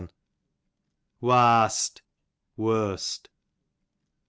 Warst, 1.19 2.01
worst. 2.57 3.29